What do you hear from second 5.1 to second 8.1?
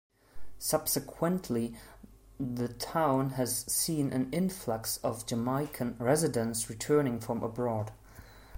Jamaican residents returning from abroad.